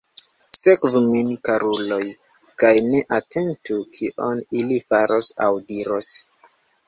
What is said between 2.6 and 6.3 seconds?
kaj ne atentu kion ili faros aŭ diros.